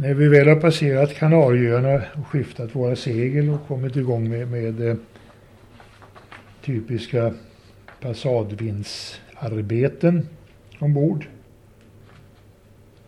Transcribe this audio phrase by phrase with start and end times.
[0.00, 4.88] När vi väl har passerat Kanarieöarna och skiftat våra segel och kommit igång med, med
[4.88, 4.96] eh,
[6.64, 7.34] typiska
[8.00, 10.28] passadvindsarbeten
[10.78, 11.26] ombord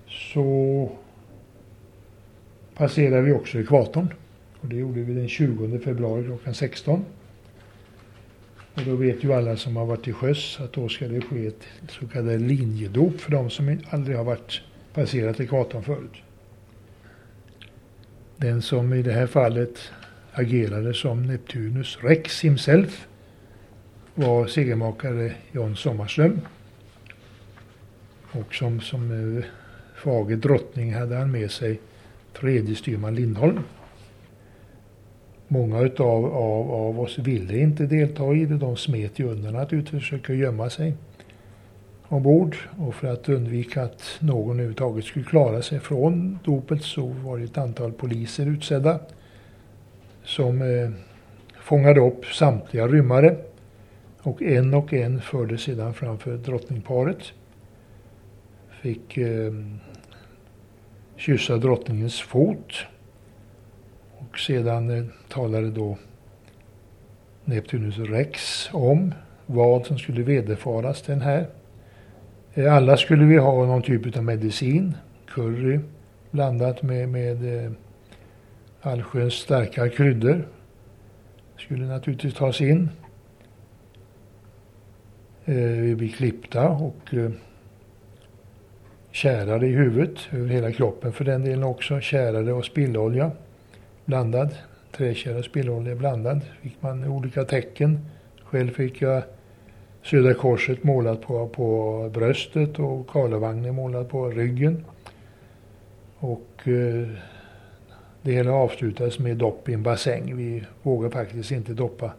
[0.09, 0.91] så
[2.75, 4.15] passerade vi också ekvatorn.
[4.61, 7.05] Och det gjorde vi den 20 februari klockan 16.
[8.75, 11.47] Och då vet ju alla som har varit till sjöss att då ska det ske
[11.47, 14.61] ett så kallat linjedop för de som aldrig har varit
[14.95, 16.23] passerat ekvatorn förut.
[18.41, 19.93] Den som i det här fallet
[20.33, 23.09] agerade som Neptunus Rex himself
[24.15, 26.41] var segermakare John Sommarström.
[28.33, 29.45] Och som, som eh,
[29.97, 31.81] fager drottning hade han med sig
[32.41, 33.61] tredje styrman Lindholm.
[35.49, 38.57] Många utav, av, av oss ville inte delta i det.
[38.57, 40.95] De smet ju undan att försöka gömma sig
[42.11, 42.57] ombord.
[42.79, 47.45] Och för att undvika att någon överhuvudtaget skulle klara sig från dopet så var det
[47.45, 49.01] ett antal poliser utsedda
[50.25, 50.91] som eh,
[51.61, 53.37] fångade upp samtliga rymmare.
[54.23, 57.33] Och en och en förde sedan framför drottningparet.
[58.83, 59.53] Fick eh,
[61.17, 62.75] kyssa drottningens fot.
[64.19, 65.99] Och sedan eh, talade då
[67.45, 69.15] Neptunus Rex om
[69.47, 71.47] vad som skulle vederfaras den här.
[72.55, 75.81] Eh, alla skulle vi ha någon typ av medicin, curry
[76.31, 77.73] blandat med, med eh,
[78.81, 80.49] allsköns starka kryddor.
[81.59, 82.89] Skulle naturligtvis tas in.
[85.45, 87.15] Eh, vi blir klippta och
[89.11, 92.01] kärade i huvudet, över hela kroppen för den delen också.
[92.01, 93.31] Kärade och spillolja
[94.05, 94.55] blandad.
[94.93, 96.41] Trätjära och spillolja blandad.
[96.63, 97.99] Fick man olika tecken.
[98.45, 99.23] Själv fick jag
[100.03, 104.85] Södra Korset målat på, på bröstet och Karlavagnen målat på ryggen.
[106.19, 107.09] Och eh,
[108.23, 110.37] det hela avslutades med dopp i en bassäng.
[110.37, 112.13] Vi vågade faktiskt inte doppa,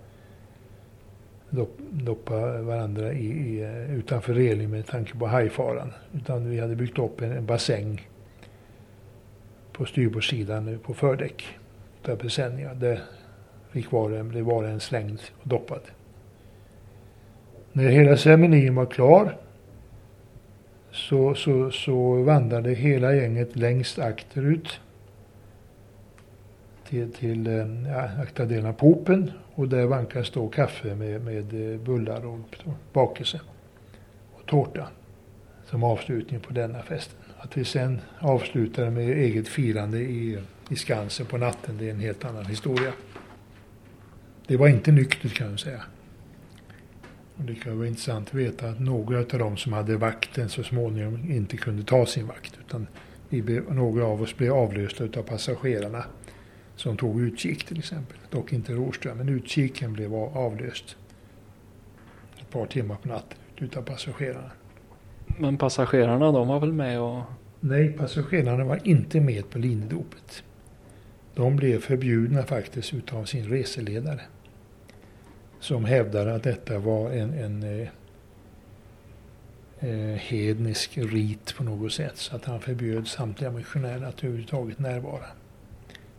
[1.49, 5.93] dopp, doppa varandra i, i, utanför reling med tanke på hajfaran.
[6.13, 8.07] Utan vi hade byggt upp en, en bassäng
[9.71, 11.45] på styrbordssidan på fördäck
[12.01, 13.01] Där Där
[13.71, 15.81] fick var en, blev var en slängd och doppad.
[17.73, 19.37] När hela ceremonin var klar
[20.91, 24.79] så, så, så vandrade hela gänget längst akterut
[26.89, 31.79] till, till eh, ja, aktardelen av popen och där vankas då kaffe med, med eh,
[31.79, 32.39] bullar och
[32.93, 33.41] bakelse
[34.33, 34.87] och tårta
[35.65, 37.19] som avslutning på denna festen.
[37.37, 40.39] Att vi sen avslutade med eget firande i,
[40.69, 42.93] i Skansen på natten, det är en helt annan historia.
[44.47, 45.81] Det var inte nyktert kan jag säga.
[47.37, 50.63] Och det kan vara intressant att veta att några av dem som hade vakten så
[50.63, 52.59] småningom inte kunde ta sin vakt.
[52.67, 52.87] Utan
[53.29, 56.03] vi några av oss blev avlösta av passagerarna
[56.75, 58.17] som tog utkik till exempel.
[58.29, 60.97] Dock inte Rorström, men utkiken blev avlöst
[62.41, 64.51] ett par timmar på natten utav passagerarna.
[65.39, 67.21] Men passagerarna de var väl med och...
[67.59, 70.43] Nej, passagerarna var inte med på linjedopet.
[71.35, 74.21] De blev förbjudna faktiskt utav sin reseledare
[75.61, 77.87] som hävdade att detta var en, en eh,
[79.79, 82.17] eh, hednisk rit på något sätt.
[82.17, 85.25] Så att han förbjöd samtliga missionärer att överhuvudtaget närvara.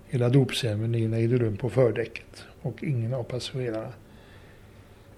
[0.09, 3.93] Hela dopceremonin ägde rum på fördäcket och ingen av passagerarna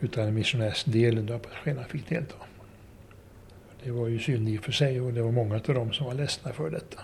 [0.00, 2.36] utan missionärsdelen av passagerarna fick delta.
[3.84, 6.06] Det var ju synd i och för sig och det var många av dem som
[6.06, 7.00] var ledsna för detta.